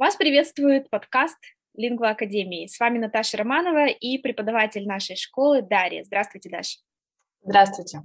[0.00, 1.36] Вас приветствует подкаст
[1.74, 2.66] Лингва Академии.
[2.66, 6.04] С вами Наташа Романова и преподаватель нашей школы Дарья.
[6.04, 6.78] Здравствуйте, Даша.
[7.42, 8.00] Здравствуйте.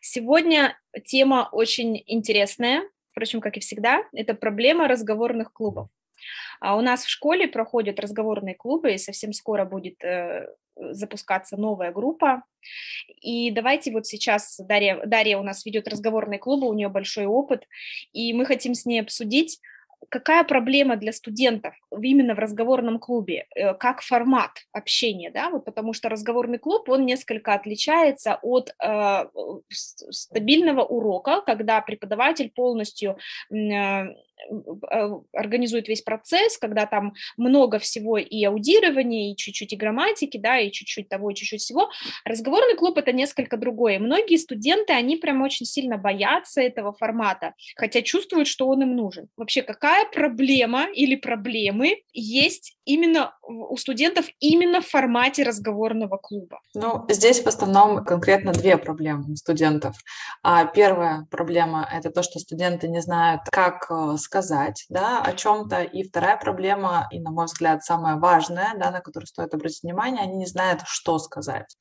[0.00, 5.90] Сегодня тема очень интересная, впрочем, как и всегда, это проблема разговорных клубов.
[6.60, 10.46] А у нас в школе проходят разговорные клубы, и совсем скоро будет э,
[10.76, 12.42] запускаться новая группа.
[13.20, 17.66] И давайте вот сейчас Дарья, Дарья у нас ведет разговорные клубы, у нее большой опыт,
[18.12, 19.60] и мы хотим с ней обсудить,
[20.08, 25.92] какая проблема для студентов именно в разговорном клубе, э, как формат общения, да, вот потому
[25.92, 29.24] что разговорный клуб, он несколько отличается от э,
[29.70, 33.18] стабильного урока, когда преподаватель полностью
[33.50, 34.06] э,
[35.32, 40.70] организует весь процесс, когда там много всего и аудирования, и чуть-чуть и грамматики, да, и
[40.70, 41.90] чуть-чуть того, и чуть-чуть всего.
[42.24, 43.98] Разговорный клуб— это несколько другое.
[43.98, 49.28] Многие студенты, они прям очень сильно боятся этого формата, хотя чувствуют, что он им нужен.
[49.36, 56.60] Вообще, какая проблема или проблемы есть именно у студентов именно в формате разговорного клуба?
[56.74, 59.96] Ну, здесь в основном конкретно две проблемы у студентов.
[60.42, 65.82] А первая проблема— это то, что студенты не знают, как э, сказать да, о чем-то.
[65.82, 70.22] И вторая проблема, и, на мой взгляд, самая важная, да, на которую стоит обратить внимание,
[70.22, 71.76] они не знают, что сказать.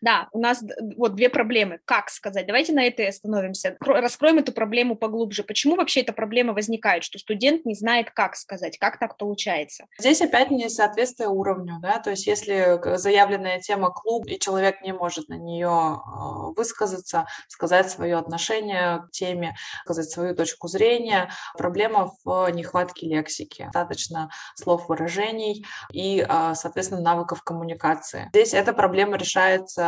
[0.00, 0.62] Да, у нас
[0.96, 1.80] вот две проблемы.
[1.84, 2.46] Как сказать?
[2.46, 3.76] Давайте на этой остановимся.
[3.80, 5.42] Раскроем эту проблему поглубже.
[5.42, 8.78] Почему вообще эта проблема возникает, что студент не знает, как сказать?
[8.78, 9.86] Как так получается?
[9.98, 15.28] Здесь опять несоответствие уровню, да, то есть если заявленная тема клуб, и человек не может
[15.28, 22.48] на нее а, высказаться, сказать свое отношение к теме, сказать свою точку зрения, проблема в
[22.50, 23.64] нехватке лексики.
[23.72, 28.28] Достаточно слов выражений и, а, соответственно, навыков коммуникации.
[28.30, 29.87] Здесь эта проблема решается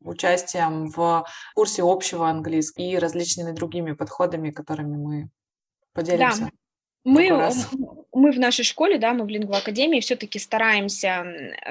[0.00, 1.24] участием в
[1.54, 5.30] курсе общего английского и различными другими подходами, которыми мы
[5.92, 6.44] поделимся.
[6.44, 6.50] Да.
[7.04, 7.50] Мы,
[8.12, 11.26] мы в нашей школе, да, мы в Лингва Академии все-таки стараемся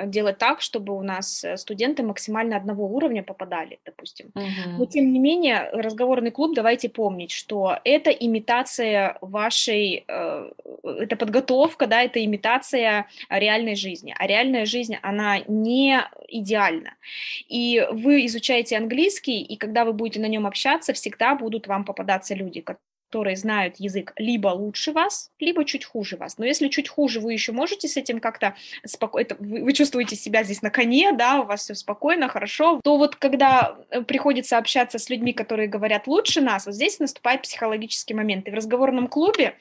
[0.05, 4.31] делать так, чтобы у нас э, студенты максимально одного уровня попадали, допустим.
[4.35, 4.77] Uh-huh.
[4.77, 10.51] Но тем не менее, разговорный клуб, давайте помнить, что это имитация вашей, э,
[10.83, 14.13] это подготовка, да, это имитация реальной жизни.
[14.17, 16.95] А реальная жизнь, она не идеальна.
[17.47, 22.35] И вы изучаете английский, и когда вы будете на нем общаться, всегда будут вам попадаться
[22.35, 22.90] люди, которые
[23.35, 26.37] знают язык либо лучше вас, либо чуть хуже вас.
[26.37, 28.55] Но если чуть хуже, вы еще можете с этим как-то
[28.85, 32.97] спокойно, вы, вы чувствуете себя здесь на коне, да, у вас все спокойно, хорошо, то
[32.97, 38.13] вот когда э, приходится общаться с людьми, которые говорят лучше нас, вот здесь наступает психологический
[38.13, 38.47] момент.
[38.47, 39.55] И в разговорном клубе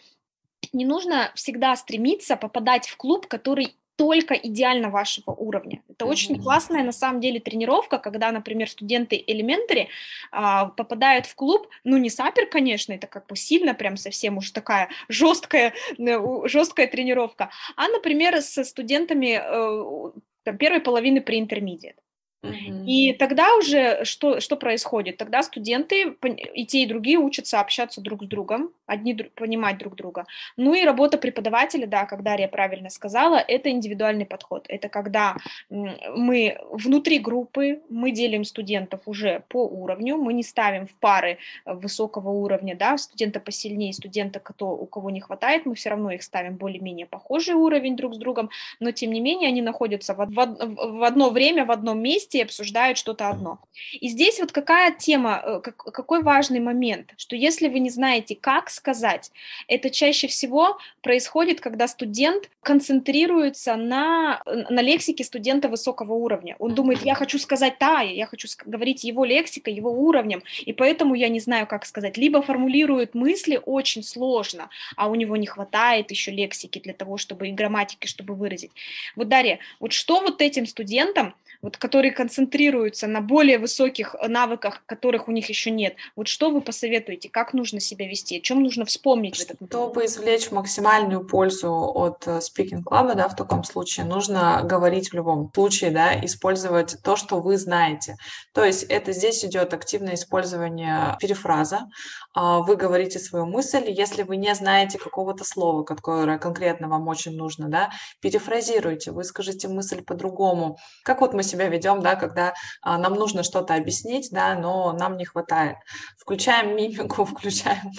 [0.72, 5.82] не нужно всегда стремиться попадать в клуб, который только идеально вашего уровня.
[6.00, 9.88] Это очень классная на самом деле тренировка, когда, например, студенты элементари
[10.32, 14.50] а, попадают в клуб, ну не сапер, конечно, это как бы сильно прям совсем уж
[14.50, 20.12] такая жесткая, э, жесткая тренировка, а, например, со студентами э,
[20.44, 21.96] там, первой половины при интермедиат.
[22.42, 25.18] И тогда уже что, что происходит?
[25.18, 26.16] Тогда студенты,
[26.54, 30.26] и те, и другие учатся общаться друг с другом, одни понимать друг друга.
[30.56, 34.64] Ну и работа преподавателя, да, как Дарья правильно сказала, это индивидуальный подход.
[34.68, 35.36] Это когда
[35.68, 42.30] мы внутри группы, мы делим студентов уже по уровню, мы не ставим в пары высокого
[42.30, 46.56] уровня, да, студента посильнее, студента, кто, у кого не хватает, мы все равно их ставим
[46.56, 51.04] более-менее похожий уровень друг с другом, но тем не менее они находятся в, в, в
[51.04, 53.58] одно время, в одном месте, вместе и обсуждают что-то одно.
[54.00, 58.70] И здесь вот какая тема, э, какой важный момент, что если вы не знаете, как
[58.70, 59.32] сказать,
[59.68, 66.56] это чаще всего происходит, когда студент концентрируется на, на лексике студента высокого уровня.
[66.58, 71.14] Он думает, я хочу сказать та, я хочу говорить его лексикой, его уровнем, и поэтому
[71.14, 72.18] я не знаю, как сказать.
[72.18, 77.48] Либо формулирует мысли очень сложно, а у него не хватает еще лексики для того, чтобы
[77.48, 78.70] и грамматики, чтобы выразить.
[79.16, 85.26] Вот, Дарья, вот что вот этим студентам вот, которые концентрируются на более высоких навыках, которых
[85.26, 85.94] у них еще нет.
[86.16, 89.56] Вот что вы посоветуете, как нужно себя вести, о чем нужно вспомнить в этот?
[89.70, 95.14] Чтобы извлечь максимальную пользу от э, Speaking Club, да, в таком случае, нужно говорить в
[95.14, 98.16] любом случае, да, использовать то, что вы знаете.
[98.52, 101.88] То есть это здесь идет активное использование перефраза.
[102.34, 107.32] А, вы говорите свою мысль, если вы не знаете какого-то слова, которое конкретно вам очень
[107.32, 107.90] нужно, да,
[108.20, 110.76] перефразируйте, выскажите мысль по-другому.
[111.02, 114.92] Как вот мы себя ведем, да, да, когда а, нам нужно что-то объяснить, да, но
[114.92, 115.76] нам не хватает.
[116.18, 117.92] Включаем мимику, включаем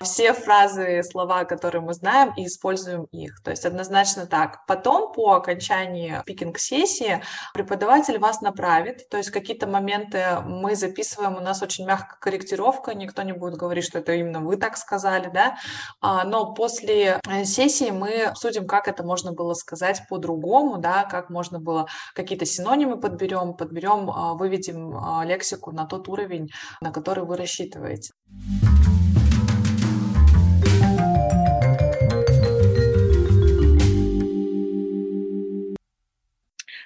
[0.00, 3.42] все фразы, слова, которые мы знаем, и используем их.
[3.42, 4.66] То есть однозначно так.
[4.66, 7.22] Потом по окончании пикинг-сессии
[7.54, 13.22] преподаватель вас направит, то есть какие-то моменты мы записываем, у нас очень мягкая корректировка, никто
[13.22, 15.56] не будет говорить, что это именно вы так сказали, да,
[16.00, 21.30] а, но после э, сессии мы обсудим, как это можно было сказать по-другому, да, как
[21.30, 26.50] можно было какие-то синонимы подберем, подберем, а, выведем а, лексику на тот уровень,
[26.80, 28.12] на который вы рассчитываете.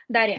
[0.08, 0.38] Дарья,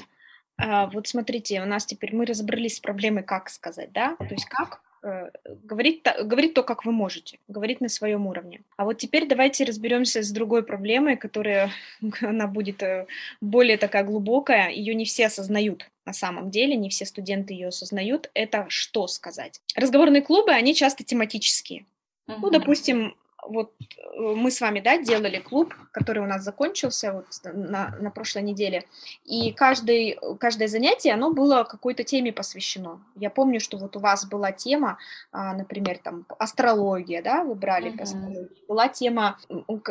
[0.58, 4.46] а, вот смотрите, у нас теперь мы разобрались с проблемой, как сказать, да, то есть
[4.46, 5.30] как э,
[5.64, 8.62] говорить, говорить то, как вы можете, говорить на своем уровне.
[8.78, 11.72] А вот теперь давайте разберемся с другой проблемой, которая,
[12.22, 13.06] она будет э,
[13.42, 18.30] более такая глубокая, ее не все осознают на самом деле, не все студенты ее осознают,
[18.34, 19.62] это что сказать.
[19.76, 21.86] Разговорные клубы, они часто тематические.
[22.28, 22.38] Uh-huh.
[22.42, 23.16] Ну, допустим,
[23.48, 28.12] вот э, мы с вами, да, делали клуб, который у нас закончился вот на, на
[28.12, 28.86] прошлой неделе,
[29.24, 33.02] и каждый, каждое занятие, оно было какой-то теме посвящено.
[33.16, 34.98] Я помню, что вот у вас была тема,
[35.32, 38.50] а, например, там, астрология, да, вы брали по астрологии.
[38.68, 39.38] Была тема,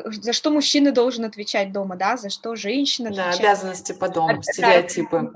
[0.07, 5.33] за что мужчина должен отвечать дома, да, за что женщина Да, обязанности по дому, стереотипы.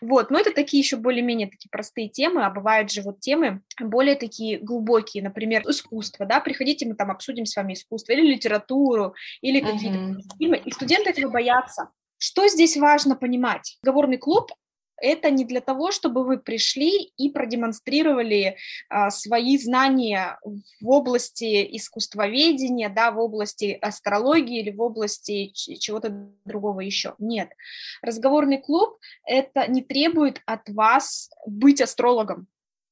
[0.00, 4.14] Вот, но это такие еще более-менее такие простые темы, а бывают же вот темы более
[4.14, 9.60] такие глубокие, например, искусство, да, приходите, мы там обсудим с вами искусство или литературу, или
[9.60, 10.38] какие-то uh-huh.
[10.38, 11.90] фильмы, и студенты этого боятся.
[12.18, 13.78] Что здесь важно понимать?
[13.82, 14.52] Договорный клуб
[15.00, 18.56] это не для того, чтобы вы пришли и продемонстрировали
[18.88, 26.80] а, свои знания в области искусствоведения, да, в области астрологии или в области чего-то другого
[26.80, 27.14] еще.
[27.18, 27.50] Нет.
[28.02, 32.46] Разговорный клуб это не требует от вас быть астрологом.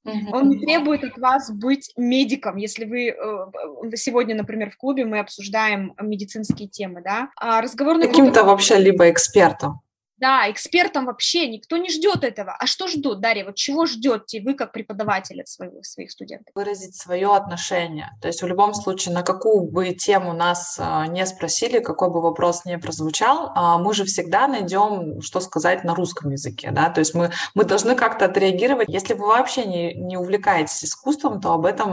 [0.04, 5.18] Он не требует от вас быть медиком, если вы э, сегодня, например, в клубе мы
[5.18, 7.30] обсуждаем медицинские темы, да.
[7.36, 8.52] А разговорный Каким-то клуб...
[8.52, 9.80] вообще либо экспертом.
[10.24, 12.56] Да, экспертам вообще никто не ждет этого.
[12.58, 13.44] А что ждут, Дарья?
[13.44, 16.54] Вот чего ждете вы как преподаватель от своих, своих студентов?
[16.54, 18.08] Выразить свое отношение.
[18.22, 22.22] То есть в любом случае, на какую бы тему нас а, не спросили, какой бы
[22.22, 26.70] вопрос не прозвучал, а, мы же всегда найдем, что сказать на русском языке.
[26.70, 26.88] Да?
[26.88, 28.88] То есть мы, мы должны как-то отреагировать.
[28.88, 31.90] Если вы вообще не, не увлекаетесь искусством, то об этом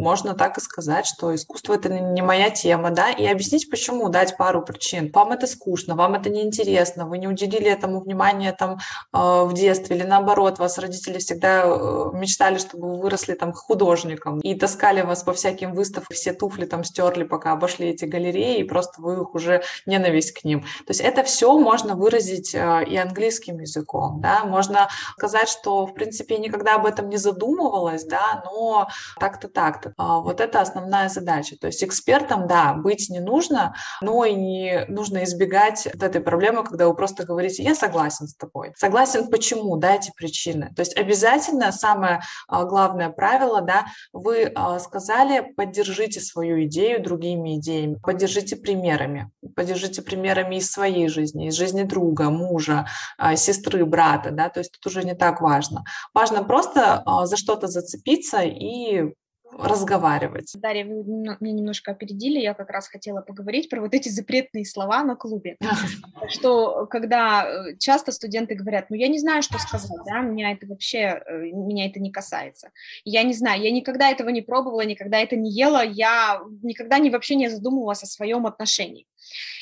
[0.00, 4.38] можно так и сказать, что искусство это не моя тема, да, и объяснить почему, дать
[4.38, 5.10] пару причин.
[5.12, 8.78] Вам это скучно, вам это неинтересно, вы не уделили уделили этому внимание там
[9.12, 14.40] а, в детстве, или наоборот, вас родители всегда э, мечтали, чтобы вы выросли там художником
[14.40, 18.64] и таскали вас по всяким выставкам, все туфли там стерли, пока обошли эти галереи, и
[18.64, 20.60] просто вы их уже ненависть к ним.
[20.60, 25.94] То есть это все можно выразить э, и английским языком, да, можно сказать, что, в
[25.94, 28.88] принципе, никогда об этом не задумывалась, да, но
[29.18, 29.92] так-то, так-то.
[29.96, 31.56] А, вот это основная задача.
[31.60, 36.64] То есть экспертом, да, быть не нужно, но и не нужно избегать вот этой проблемы,
[36.64, 38.72] когда вы просто говорите говорите, я согласен с тобой.
[38.76, 40.72] Согласен почему, дайте причины.
[40.74, 47.56] То есть обязательно самое а, главное правило, да, вы а, сказали, поддержите свою идею другими
[47.56, 52.86] идеями, поддержите примерами, поддержите примерами из своей жизни, из жизни друга, мужа,
[53.18, 55.84] а, сестры, брата, да, то есть тут уже не так важно.
[56.14, 59.12] Важно просто за что-то зацепиться и
[59.52, 60.52] разговаривать.
[60.54, 65.02] Дарья, вы меня немножко опередили, я как раз хотела поговорить про вот эти запретные слова
[65.02, 65.56] на клубе,
[66.28, 70.66] что когда э, часто студенты говорят, ну я не знаю, что сказать, да, меня это
[70.66, 72.70] вообще, э, меня это не касается,
[73.04, 77.10] я не знаю, я никогда этого не пробовала, никогда это не ела, я никогда не
[77.10, 79.06] вообще не задумывалась о своем отношении.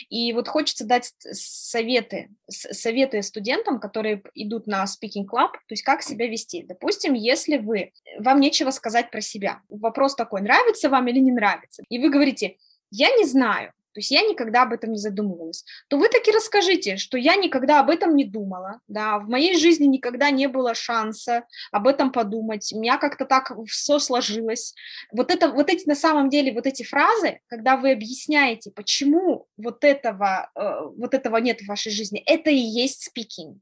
[0.09, 6.02] И вот хочется дать советы, советы студентам, которые идут на Speaking Club, то есть как
[6.02, 6.62] себя вести.
[6.62, 11.83] Допустим, если вы, вам нечего сказать про себя, вопрос такой, нравится вам или не нравится,
[11.88, 12.56] и вы говорите,
[12.90, 16.97] я не знаю, то есть я никогда об этом не задумывалась, то вы таки расскажите,
[16.97, 21.45] что я никогда об этом не думала, да, в моей жизни никогда не было шанса
[21.71, 24.75] об этом подумать, у меня как-то так все сложилось.
[25.13, 29.85] Вот, это, вот эти на самом деле, вот эти фразы, когда вы объясняете, почему вот
[29.85, 33.59] этого, э, вот этого нет в вашей жизни, это и есть speaking.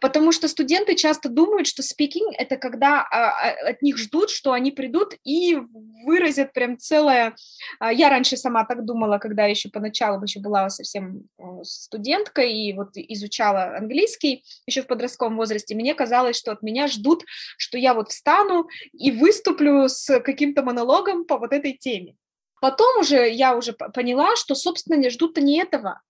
[0.00, 4.52] Потому что студенты часто думают, что speaking это когда а, а, от них ждут, что
[4.52, 5.56] они придут и
[6.04, 7.34] выразят прям целое.
[7.78, 11.22] А, я раньше сама так думала, когда еще поначалу еще была совсем
[11.62, 15.74] студенткой и вот изучала английский еще в подростковом возрасте.
[15.74, 17.24] Мне казалось, что от меня ждут,
[17.56, 22.16] что я вот встану и выступлю с каким-то монологом по вот этой теме.
[22.60, 26.00] Потом уже я уже поняла, что, собственно, не ждут-то не этого,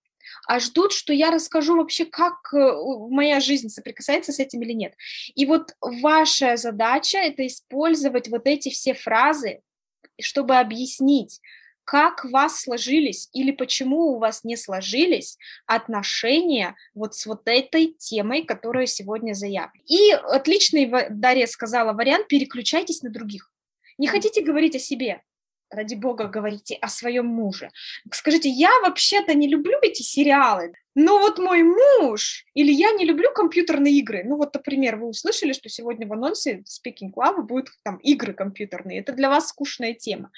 [0.45, 2.57] а ждут, что я расскажу вообще, как э,
[3.09, 4.93] моя жизнь соприкасается с этим или нет.
[5.35, 9.61] И вот ваша задача– это использовать вот эти все фразы,
[10.19, 11.41] чтобы объяснить,
[11.87, 17.95] как у вас сложились или почему у вас не сложились отношения вот с вот этой
[17.97, 19.71] темой, которая сегодня заявлена.
[19.85, 23.51] И отличный, Дарья сказала, вариант– переключайтесь на других.
[23.97, 25.21] Не хотите говорить о себе,
[25.69, 27.71] ради бога, говорите о своем муже.
[28.11, 33.29] Скажите, я вообще-то не люблю эти сериалы, но вот мой муж, или я не люблю
[33.33, 34.23] компьютерные игры.
[34.25, 38.99] Ну вот, например, вы услышали, что сегодня в анонсе Speaking Club будут там игры компьютерные.
[38.99, 40.31] Это для вас скучная тема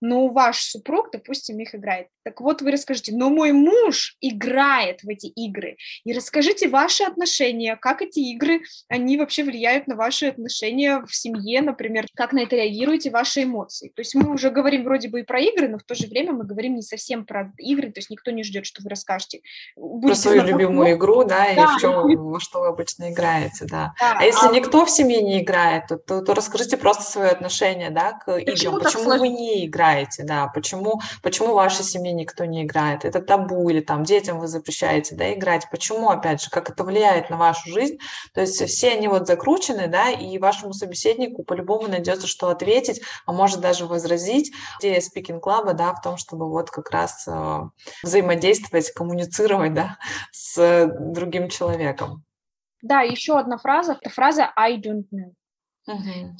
[0.00, 2.08] но ваш супруг, допустим, их играет.
[2.24, 5.76] Так вот, вы расскажите, но мой муж играет в эти игры.
[6.04, 11.62] И расскажите ваши отношения, как эти игры, они вообще влияют на ваши отношения в семье,
[11.62, 13.92] например, как на это реагируете ваши эмоции.
[13.94, 16.32] То есть мы уже говорим вроде бы и про игры, но в то же время
[16.32, 19.40] мы говорим не совсем про игры, то есть никто не ждет, что вы расскажете.
[19.76, 20.62] Про свою знакомы.
[20.62, 21.74] любимую игру, да, да.
[21.74, 23.94] и в чем, во что вы обычно играете, да.
[24.00, 27.30] да а если а никто в семье не играет, то, то, то расскажите просто свое
[27.30, 28.54] отношение, да, к играм.
[28.54, 30.24] Почему, Почему вы не играете?
[30.24, 34.48] да, почему, почему в вашей семье никто не играет, это табу, или там детям вы
[34.48, 37.98] запрещаете, да, играть, почему, опять же, как это влияет на вашу жизнь,
[38.32, 43.32] то есть все они вот закручены, да, и вашему собеседнику по-любому найдется, что ответить, а
[43.32, 44.52] может даже возразить.
[44.80, 47.60] Идея Speaking Club, да, в том, чтобы вот как раз э,
[48.02, 49.98] взаимодействовать, коммуницировать, да,
[50.32, 52.24] с другим человеком.
[52.82, 55.32] Да, еще одна фраза, это фраза I don't know.
[55.86, 56.36] Угу.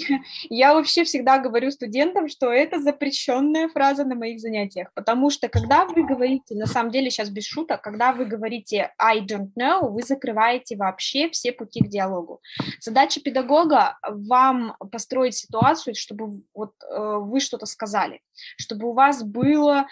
[0.49, 5.85] Я вообще всегда говорю студентам, что это запрещенная фраза на моих занятиях, потому что когда
[5.85, 10.03] вы говорите, на самом деле сейчас без шуток, когда вы говорите I don't know, вы
[10.03, 12.41] закрываете вообще все пути к диалогу.
[12.81, 18.21] Задача педагога вам построить ситуацию, чтобы вот э, вы что-то сказали,
[18.57, 19.85] чтобы у вас был э,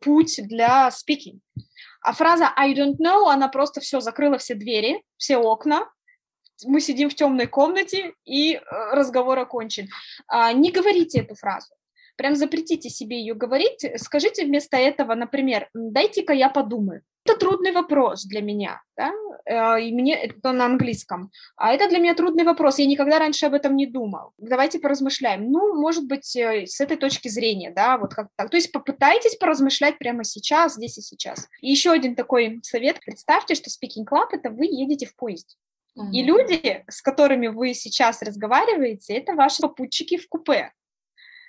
[0.00, 1.38] путь для speaking.
[2.02, 5.88] А фраза I don't know, она просто все закрыла все двери, все окна,
[6.64, 8.60] мы сидим в темной комнате, и э,
[8.92, 9.88] разговор окончен.
[10.28, 11.74] А, не говорите эту фразу.
[12.16, 13.84] Прям запретите себе ее говорить.
[13.96, 17.02] Скажите вместо этого, например, дайте-ка я подумаю.
[17.26, 19.12] Это трудный вопрос для меня, да?
[19.44, 21.30] Э, и мне это на английском.
[21.56, 22.78] А это для меня трудный вопрос.
[22.78, 24.32] Я никогда раньше об этом не думал.
[24.38, 25.50] Давайте поразмышляем.
[25.50, 28.50] Ну, может быть, э, с этой точки зрения, да, вот как так.
[28.50, 31.48] То есть попытайтесь поразмышлять прямо сейчас, здесь и сейчас.
[31.60, 33.00] И еще один такой совет.
[33.04, 35.56] Представьте, что Speaking Club– это вы едете в поезде.
[36.12, 40.72] И люди, с которыми вы сейчас разговариваете, это ваши попутчики в купе.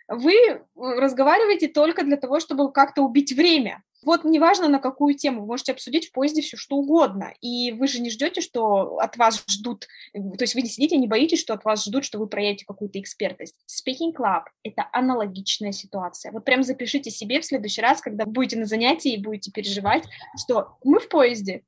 [0.07, 3.83] Вы э, разговариваете только для того, чтобы как-то убить время.
[4.03, 7.33] Вот неважно на какую тему, вы можете обсудить в поезде все что угодно.
[7.41, 11.07] И вы же не ждете, что от вас ждут, то есть вы не сидите, не
[11.07, 13.57] боитесь, что от вас ждут, что вы проявите какую-то экспертность.
[13.67, 16.31] Speaking Club— это аналогичная ситуация.
[16.31, 20.05] Вот прям запишите себе в следующий раз, когда будете на занятии и будете переживать,
[20.37, 21.63] что мы в поезде,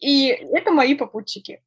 [0.00, 1.62] и это мои попутчики.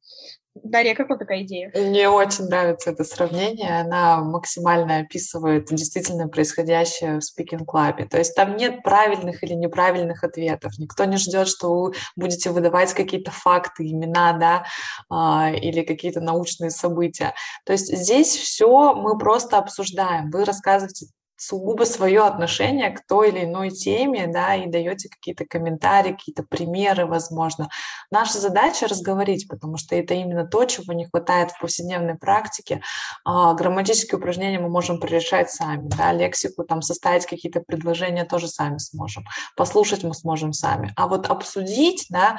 [0.54, 1.72] Дарья, как вам такая идея?
[1.74, 3.80] Мне очень нравится это сравнение.
[3.80, 8.06] Она максимально описывает действительно происходящее в Club.
[8.08, 10.72] То есть там нет правильных или неправильных ответов.
[10.78, 14.64] Никто не ждет, что вы будете выдавать какие-то факты, имена, да,
[15.08, 17.34] а, или какие-то научные события.
[17.64, 20.30] То есть здесь все мы просто обсуждаем.
[20.30, 21.06] Вы рассказываете
[21.42, 27.04] сугубо свое отношение к той или иной теме, да, и даете какие-то комментарии, какие-то примеры,
[27.06, 27.68] возможно.
[28.12, 32.80] Наша задача разговорить, потому что это именно то, чего не хватает в повседневной практике.
[33.24, 38.78] А, грамматические упражнения мы можем решать сами, да, лексику, там, составить какие-то предложения тоже сами
[38.78, 39.24] сможем,
[39.56, 40.92] послушать мы сможем сами.
[40.96, 42.38] А вот обсудить, да,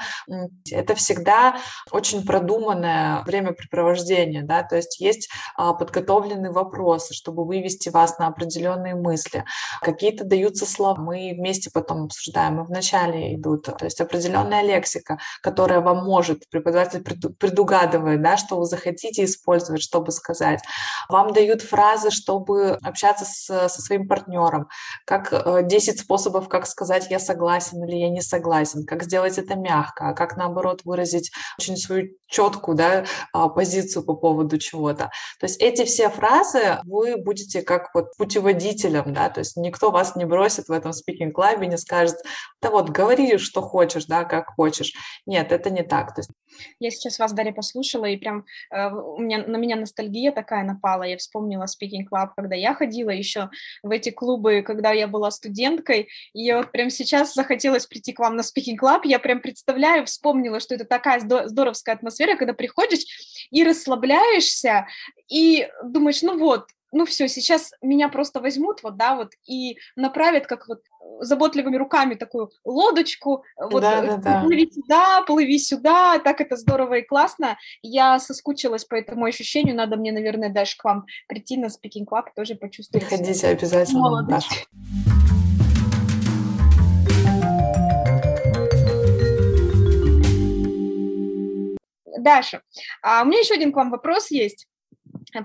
[0.72, 1.58] это всегда
[1.92, 8.93] очень продуманное времяпрепровождение, да, то есть есть а, подготовленные вопросы, чтобы вывести вас на определенные
[8.94, 9.46] определенные мысли.
[9.82, 13.66] Какие-то даются слова, мы вместе потом обсуждаем, и вначале идут.
[13.66, 20.12] То есть определенная лексика, которая вам может, преподаватель предугадывает, да, что вы захотите использовать, чтобы
[20.12, 20.62] сказать.
[21.10, 24.68] Вам дают фразы, чтобы общаться с, со своим партнером.
[25.06, 25.32] Как
[25.68, 30.10] 10 э, способов, как сказать «я согласен» или «я не согласен», как сделать это мягко,
[30.10, 35.12] а как, наоборот, выразить очень свою четкую да, а, позицию по поводу чего-то.
[35.40, 39.92] То есть эти все фразы вы будете как вот путеводитель родителям, да, то есть никто
[39.92, 42.16] вас не бросит в этом спикинг-клабе, не скажет,
[42.62, 44.94] да вот, говори, что хочешь, да, как хочешь.
[45.26, 46.16] Нет, это не так.
[46.16, 46.32] То есть...
[46.80, 51.04] Я сейчас вас, Дарья, послушала, и прям э, у меня, на меня ностальгия такая напала.
[51.04, 51.66] Я вспомнила
[52.12, 53.50] Club, когда я ходила еще
[53.82, 58.20] в эти клубы, когда я была студенткой, и я вот прям сейчас захотелось прийти к
[58.20, 63.64] вам на Club, я прям представляю, вспомнила, что это такая здоровская атмосфера, когда приходишь и
[63.64, 64.88] расслабляешься,
[65.28, 70.48] и думаешь, ну вот, ну все, сейчас меня просто возьмут вот, да, вот, и направят
[70.48, 70.84] как вот
[71.20, 74.42] заботливыми руками такую лодочку, вот, да, да, да.
[74.42, 77.58] плыви сюда, плыви сюда, так это здорово и классно.
[77.82, 82.26] Я соскучилась по этому ощущению, надо мне, наверное, даже к вам прийти на Speaking Club,
[82.36, 83.08] тоже почувствовать.
[83.08, 84.50] Приходите обязательно, молодость.
[84.50, 84.66] Даша.
[92.20, 92.62] Даша,
[93.02, 94.68] а у меня еще один к вам вопрос есть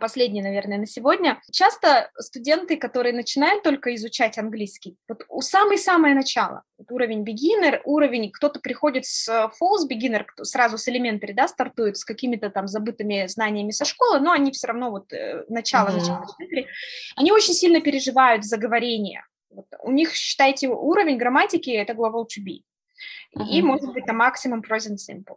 [0.00, 1.40] последний, наверное, на сегодня.
[1.50, 8.30] Часто студенты, которые начинают только изучать английский, вот у самое-самое начало, вот уровень beginner, уровень,
[8.30, 13.26] кто-то приходит с false beginner, кто сразу с elementary, да, стартует с какими-то там забытыми
[13.26, 15.98] знаниями со школы, но они все равно вот э, начало, mm-hmm.
[15.98, 16.26] начало
[17.16, 19.24] они очень сильно переживают заговорение.
[19.50, 22.62] Вот у них, считайте, уровень грамматики– это глагол to be.
[23.36, 23.46] Uh-huh.
[23.48, 25.36] И, может быть, там максимум present simple.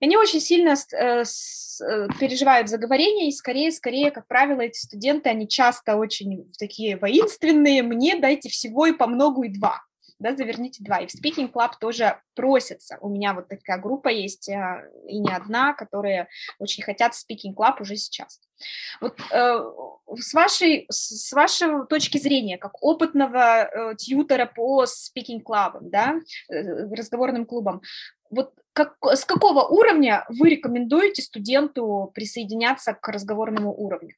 [0.00, 5.28] Они очень сильно э, с, э, переживают заговорение, и скорее, скорее, как правило, эти студенты,
[5.28, 9.82] они часто очень такие воинственные, мне дайте всего и по многу, и два,
[10.18, 10.98] да, заверните два.
[10.98, 12.98] И в Speaking Club тоже просятся.
[13.00, 16.28] У меня вот такая группа есть, э, и не одна, которые
[16.58, 18.40] очень хотят Speaking Club уже сейчас.
[19.00, 19.60] Вот э,
[20.16, 26.16] с, вашей, с вашей точки зрения, как опытного э, тьютера по Speaking Club, да,
[26.48, 27.80] э, разговорным клубам,
[28.30, 34.14] вот как, с какого уровня вы рекомендуете студенту присоединяться к разговорному уровню,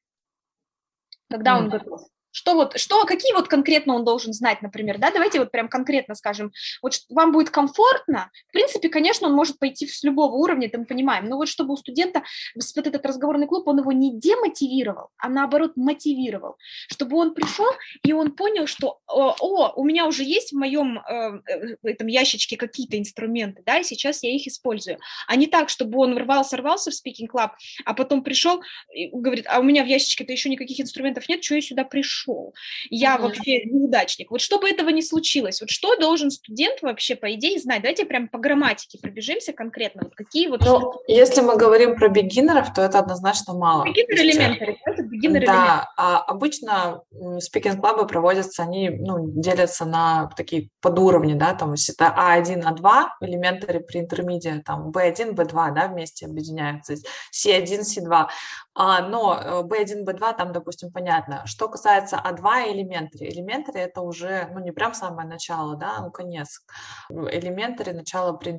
[1.31, 2.03] когда он готов?
[2.33, 6.15] Что вот, что, какие вот конкретно он должен знать, например, да, давайте вот прям конкретно
[6.15, 10.79] скажем, вот вам будет комфортно, в принципе, конечно, он может пойти с любого уровня, это
[10.79, 12.23] мы понимаем, но вот чтобы у студента
[12.55, 16.57] вот этот разговорный клуб, он его не демотивировал, а наоборот мотивировал,
[16.89, 17.67] чтобы он пришел
[18.03, 21.41] и он понял, что, о, у меня уже есть в моем э,
[21.83, 26.17] этом ящичке какие-то инструменты, да, и сейчас я их использую, а не так, чтобы он
[26.17, 27.51] рвался, рвался в Speaking Club,
[27.85, 28.63] а потом пришел
[28.95, 32.22] и говорит, а у меня в ящичке-то еще никаких инструментов нет, что я сюда пришел?
[32.23, 32.55] Пришел,
[32.91, 33.23] я mm-hmm.
[33.23, 34.31] вообще неудачник.
[34.31, 37.83] Вот чтобы этого не случилось, вот что должен студент вообще, по идее, знать?
[37.83, 40.03] Давайте прям по грамматике пробежимся конкретно.
[40.05, 40.61] Вот какие вот...
[40.61, 43.85] Ну, если мы говорим про бигинеров, то это однозначно мало.
[43.85, 47.03] Бигинер элементарь, это бигинер Да, а обычно
[47.39, 54.01] спикинг-клабы проводятся, они ну, делятся на такие подуровни, да, там это А1, А2, элементари при
[54.01, 56.95] интермедиа, там B1, B2, да, вместе объединяются,
[57.33, 58.29] C1, C2.
[58.75, 61.43] А, но B1, э, B2 там, допустим, понятно.
[61.47, 66.11] Что касается А2 и Elementary, Elementary это уже, ну, не прям самое начало, да, ну,
[66.11, 66.65] конец.
[67.11, 68.53] Elementary, начало при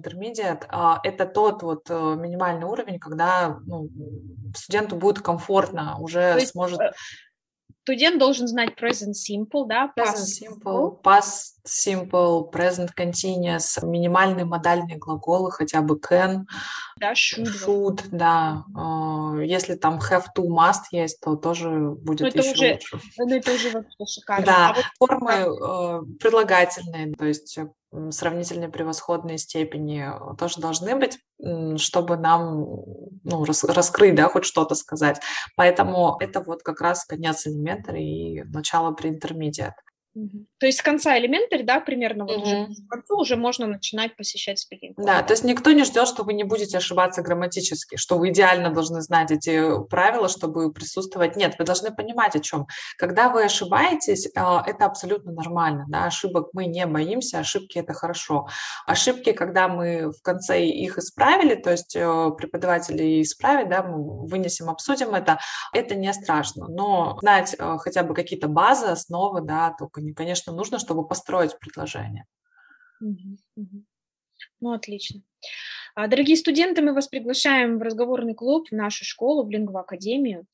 [0.69, 3.89] а, это тот вот э, минимальный уровень, когда ну,
[4.55, 6.91] студенту будет комфортно, уже То сможет э,
[7.83, 15.51] студент должен знать present simple, да, past simple, past simple, present continuous, минимальные модальные глаголы,
[15.51, 16.45] хотя бы can,
[16.97, 18.63] да, should, should да.
[18.75, 22.99] А, если там have to, must есть, то тоже будет ну, еще уже, лучше.
[23.17, 24.45] Ну, это уже вообще шикарно.
[24.45, 27.59] Да, а вот формы э, предлагательные, то есть
[28.11, 31.19] сравнительно превосходной степени э, тоже должны быть,
[31.77, 32.65] чтобы нам
[33.23, 35.19] ну, рас, раскрыть, да, хоть что-то сказать.
[35.55, 39.09] Поэтому это вот как раз конец элементаря и начало при
[40.15, 40.47] интермедиат.
[40.59, 42.43] То есть с конца элементарь, да, примерно вот угу.
[42.43, 44.95] уже к концу уже можно начинать посещать спикинг.
[44.97, 48.71] Да, то есть никто не ждет, что вы не будете ошибаться грамматически, что вы идеально
[48.71, 51.35] должны знать эти правила, чтобы присутствовать.
[51.35, 52.67] Нет, вы должны понимать, о чем.
[52.97, 58.47] Когда вы ошибаетесь, а, это абсолютно нормально, да, ошибок мы не боимся, ошибки это хорошо.
[58.85, 64.69] Ошибки, когда мы в конце их исправили, то есть э, преподаватели исправят, да, мы вынесем,
[64.69, 65.39] обсудим это,
[65.73, 70.79] это не страшно, но знать э, хотя бы какие-то базы, основы, да, только конечно, нужно,
[70.79, 72.25] чтобы построить предложение.
[74.59, 75.21] Ну, отлично.
[75.95, 80.45] А, дорогие студенты, мы вас приглашаем в разговорный клуб, в нашу школу, в Лингва Академию.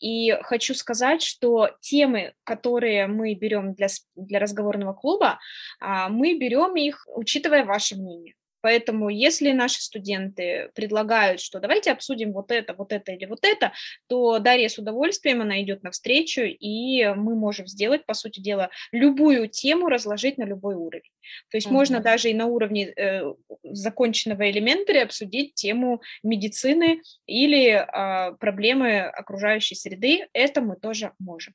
[0.00, 5.38] И хочу сказать, что темы, которые мы берем для, для разговорного клуба,
[5.80, 8.34] а, мы берем их, учитывая ваше мнение.
[8.60, 13.72] Поэтому если наши студенты предлагают, что давайте обсудим вот это, вот это или вот это,
[14.08, 19.48] то Дарья с удовольствием, она идет навстречу, и мы можем сделать, по сути дела, любую
[19.48, 21.10] тему разложить на любой уровень.
[21.50, 21.72] То есть mm-hmm.
[21.72, 23.22] можно даже и на уровне э,
[23.64, 30.26] законченного элементаря обсудить тему медицины или э, проблемы окружающей среды.
[30.32, 31.54] Это мы тоже можем.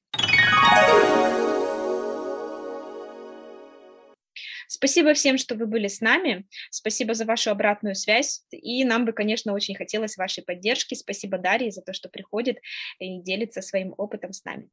[4.84, 6.46] Спасибо всем, что вы были с нами.
[6.70, 8.44] Спасибо за вашу обратную связь.
[8.52, 10.94] И нам бы, конечно, очень хотелось вашей поддержки.
[10.94, 12.58] Спасибо Дарье за то, что приходит
[13.00, 14.70] и делится своим опытом с нами.